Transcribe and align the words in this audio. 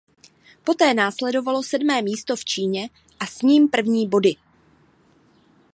Poté 0.63 0.93
následovalo 0.93 1.63
sedmé 1.63 2.01
místo 2.01 2.35
v 2.35 2.45
Číně 2.45 2.89
a 3.19 3.25
s 3.25 3.41
ním 3.41 3.69
první 3.69 4.07
body. 4.07 4.35